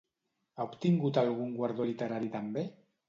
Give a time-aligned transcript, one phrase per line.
[0.57, 2.65] Ha obtingut algun guardó literari també?